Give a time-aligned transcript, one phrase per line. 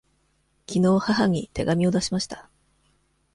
[0.65, 2.49] きのう母に手紙を出しました。